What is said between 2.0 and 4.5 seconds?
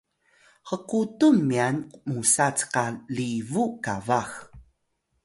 musa cka libu qabax